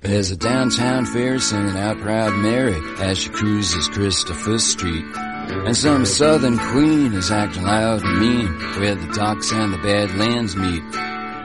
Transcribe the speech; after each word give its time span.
There's 0.00 0.30
a 0.30 0.36
downtown 0.36 1.04
fair 1.04 1.38
singing 1.38 1.76
out 1.76 1.98
Proud 1.98 2.34
Mary 2.36 2.80
as 3.00 3.18
she 3.18 3.28
cruises 3.28 3.86
Christopher 3.88 4.58
Street. 4.58 5.04
And 5.14 5.76
some 5.76 6.06
southern 6.06 6.56
queen 6.56 7.12
is 7.12 7.30
acting 7.30 7.64
loud 7.64 8.02
and 8.02 8.18
mean 8.18 8.46
where 8.80 8.94
the 8.94 9.12
docks 9.12 9.52
and 9.52 9.74
the 9.74 9.78
badlands 9.78 10.56
meet. 10.56 10.82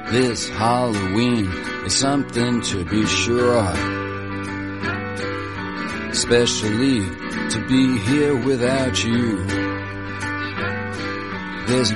This 0.09 0.47
Halloween 0.47 1.47
is 1.85 1.97
something 1.97 2.61
to 2.61 2.85
be 2.85 3.05
sure 3.05 3.57
of. 3.57 3.77
Especially 6.11 7.01
to 7.49 7.65
be 7.67 7.97
here 7.97 8.37
without 8.37 9.03
you. 9.03 9.64
There's 11.67 11.91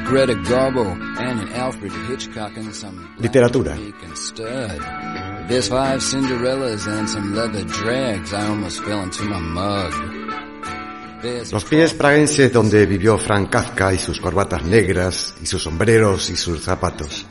Los 11.51 11.65
pies 11.65 11.93
praguenses 11.93 12.51
donde 12.51 12.86
vivió 12.86 13.18
Frank 13.18 13.50
Kafka 13.50 13.93
y 13.93 14.00
sus 14.00 14.19
corbatas 14.19 14.64
negras 14.64 15.36
y 15.42 15.45
sus 15.45 15.61
sombreros 15.61 16.29
y 16.31 16.36
sus 16.36 16.61
zapatos. 16.61 17.28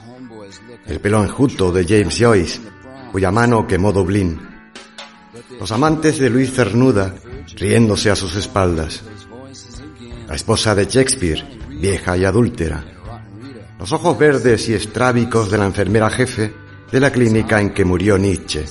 El 0.86 1.00
pelo 1.00 1.24
enjuto 1.24 1.72
de 1.72 1.84
James 1.84 2.16
Joyce, 2.18 2.60
cuya 3.10 3.32
mano 3.32 3.66
quemó 3.66 3.92
Dublín. 3.92 4.40
Los 5.58 5.72
amantes 5.72 6.18
de 6.18 6.30
Luis 6.30 6.52
Cernuda, 6.52 7.14
riéndose 7.56 8.10
a 8.10 8.16
sus 8.16 8.36
espaldas. 8.36 9.02
La 10.28 10.34
esposa 10.34 10.74
de 10.74 10.84
Shakespeare, 10.84 11.44
vieja 11.80 12.16
y 12.16 12.24
adúltera. 12.24 12.84
Los 13.78 13.92
ojos 13.92 14.18
verdes 14.18 14.68
y 14.68 14.74
estrábicos 14.74 15.50
de 15.50 15.58
la 15.58 15.66
enfermera 15.66 16.10
jefe 16.10 16.52
de 16.90 17.00
la 17.00 17.12
clínica 17.12 17.60
en 17.60 17.70
que 17.70 17.84
murió 17.84 18.18
Nietzsche. 18.18 18.64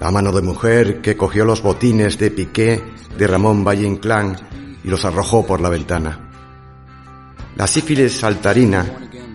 La 0.00 0.10
mano 0.10 0.32
de 0.32 0.42
mujer 0.42 1.00
que 1.00 1.16
cogió 1.16 1.44
los 1.44 1.62
botines 1.62 2.18
de 2.18 2.30
Piqué 2.30 2.82
de 3.16 3.26
Ramón 3.26 3.64
Valle 3.64 3.86
Inclán 3.86 4.36
y 4.82 4.88
los 4.88 5.04
arrojó 5.04 5.46
por 5.46 5.60
la 5.60 5.68
ventana. 5.68 6.30
La 7.56 7.66
sífilis 7.66 8.12
saltarina 8.12 8.84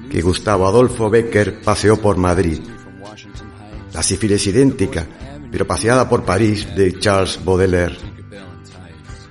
que 0.09 0.21
Gustavo 0.21 0.67
Adolfo 0.67 1.09
Becker 1.09 1.61
paseó 1.61 1.97
por 1.97 2.17
Madrid. 2.17 2.59
La 3.93 4.03
sífilis 4.03 4.47
idéntica, 4.47 5.05
pero 5.51 5.65
paseada 5.65 6.07
por 6.09 6.23
París 6.23 6.75
de 6.75 6.99
Charles 6.99 7.39
Baudelaire. 7.43 7.97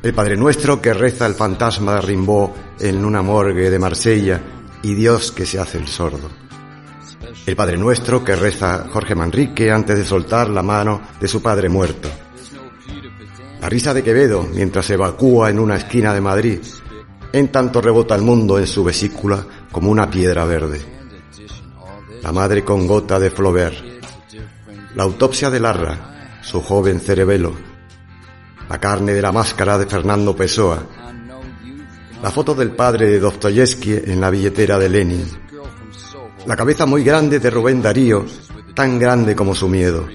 El 0.04 0.12
Padre 0.12 0.36
Nuestro 0.36 0.82
que 0.82 0.92
reza 0.92 1.24
el 1.24 1.32
fantasma 1.32 1.94
de 1.94 2.02
Rimbaud 2.02 2.50
en 2.78 3.06
una 3.06 3.22
morgue 3.22 3.70
de 3.70 3.78
Marsella 3.78 4.38
y 4.82 4.94
Dios 4.94 5.32
que 5.32 5.46
se 5.46 5.58
hace 5.58 5.78
el 5.78 5.88
sordo. 5.88 6.28
El 7.46 7.56
Padre 7.56 7.78
Nuestro 7.78 8.22
que 8.22 8.36
reza 8.36 8.86
Jorge 8.92 9.14
Manrique 9.14 9.72
antes 9.72 9.96
de 9.96 10.04
soltar 10.04 10.50
la 10.50 10.62
mano 10.62 11.00
de 11.18 11.26
su 11.26 11.40
padre 11.40 11.70
muerto. 11.70 12.10
La 13.62 13.70
risa 13.70 13.94
de 13.94 14.02
Quevedo 14.02 14.46
mientras 14.52 14.84
se 14.84 14.92
evacúa 14.92 15.48
en 15.48 15.58
una 15.58 15.76
esquina 15.76 16.12
de 16.12 16.20
Madrid. 16.20 16.58
En 17.32 17.48
tanto 17.48 17.80
rebota 17.80 18.14
el 18.14 18.20
mundo 18.20 18.58
en 18.58 18.66
su 18.66 18.84
vesícula 18.84 19.42
como 19.72 19.90
una 19.90 20.10
piedra 20.10 20.44
verde. 20.44 20.82
La 22.20 22.30
madre 22.30 22.62
con 22.62 22.86
gota 22.86 23.18
de 23.18 23.30
Flaubert. 23.30 23.78
La 24.96 25.04
autopsia 25.04 25.48
de 25.48 25.60
Larra, 25.60 26.40
su 26.42 26.60
joven 26.60 27.00
cerebelo. 27.00 27.73
La 28.68 28.78
carne 28.78 29.12
de 29.12 29.20
la 29.20 29.30
máscara 29.30 29.76
de 29.76 29.86
Fernando 29.86 30.34
Pessoa. 30.34 30.82
La 32.22 32.30
foto 32.30 32.54
del 32.54 32.70
padre 32.70 33.06
de 33.08 33.20
Dostoyevsky 33.20 33.92
en 34.06 34.20
la 34.20 34.30
billetera 34.30 34.78
de 34.78 34.88
Lenin. 34.88 35.26
La 36.46 36.56
cabeza 36.56 36.86
muy 36.86 37.04
grande 37.04 37.38
de 37.38 37.50
Rubén 37.50 37.82
Darío, 37.82 38.24
tan 38.74 38.98
grande 38.98 39.36
como 39.36 39.54
su 39.54 39.68
miedo. 39.68 40.06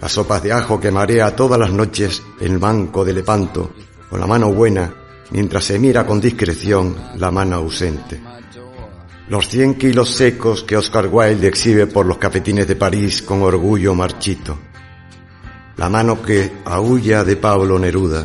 Las 0.00 0.12
sopas 0.12 0.42
de 0.42 0.52
ajo 0.52 0.80
que 0.80 0.90
marea 0.90 1.36
todas 1.36 1.58
las 1.58 1.70
noches 1.70 2.22
en 2.40 2.52
el 2.52 2.58
banco 2.58 3.04
de 3.04 3.12
Lepanto, 3.12 3.72
con 4.08 4.18
la 4.18 4.26
mano 4.26 4.52
buena, 4.52 4.92
mientras 5.30 5.64
se 5.64 5.78
mira 5.78 6.06
con 6.06 6.20
discreción 6.20 6.96
la 7.16 7.30
mano 7.30 7.56
ausente. 7.56 8.20
Los 9.28 9.48
cien 9.48 9.74
kilos 9.74 10.10
secos 10.10 10.64
que 10.64 10.76
Oscar 10.76 11.08
Wilde 11.10 11.48
exhibe 11.48 11.86
por 11.86 12.06
los 12.06 12.18
cafetines 12.18 12.66
de 12.66 12.76
París 12.76 13.22
con 13.22 13.42
orgullo 13.42 13.94
marchito. 13.94 14.58
La 15.82 15.88
mano 15.88 16.22
que 16.22 16.62
aúlla 16.64 17.24
de 17.24 17.34
Pablo 17.34 17.76
Neruda. 17.76 18.24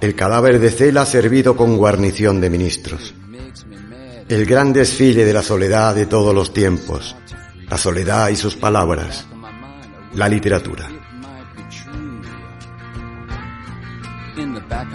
El 0.00 0.14
cadáver 0.14 0.58
de 0.58 0.70
Cela 0.70 1.04
servido 1.04 1.54
con 1.54 1.76
guarnición 1.76 2.40
de 2.40 2.48
ministros. 2.48 3.14
El 4.26 4.46
gran 4.46 4.72
desfile 4.72 5.26
de 5.26 5.34
la 5.34 5.42
soledad 5.42 5.94
de 5.94 6.06
todos 6.06 6.34
los 6.34 6.54
tiempos. 6.54 7.14
La 7.68 7.76
soledad 7.76 8.30
y 8.30 8.36
sus 8.36 8.56
palabras. 8.56 9.26
La 10.14 10.26
literatura. 10.26 10.88
The 14.34 14.60
back 14.66 14.88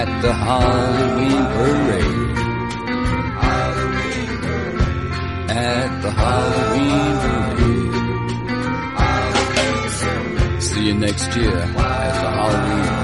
At 0.00 0.10
the 0.22 0.32
Halloween 0.32 1.44
parade. 1.54 2.38
At 5.50 5.90
the 6.02 6.10
Halloween 6.22 7.18
parade. 7.24 7.42
See 10.62 10.84
you 10.86 10.94
next 10.94 11.34
year 11.34 11.58
at 11.58 11.72
the 12.22 12.30
Halloween 12.38 12.97